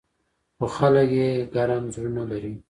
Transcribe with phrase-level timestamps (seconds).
[0.57, 2.53] خو خلک یې ګرم زړونه لري.